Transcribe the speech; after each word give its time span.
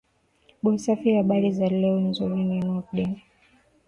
bo 0.61 0.71
safi 0.83 1.09
habari 1.17 1.49
za 1.57 1.67
leo 1.81 1.97
nzuri 2.07 2.37
tu 2.49 2.57
nurdin 2.67 3.11